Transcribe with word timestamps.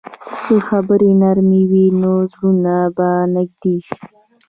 که 0.43 0.55
خبرې 0.67 1.11
نرمې 1.21 1.61
وي، 1.69 1.85
نو 2.01 2.11
زړونه 2.31 2.75
به 2.95 3.09
نږدې 3.35 3.75
شي. 3.87 3.97